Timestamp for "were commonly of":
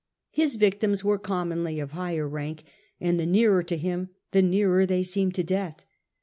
1.03-1.91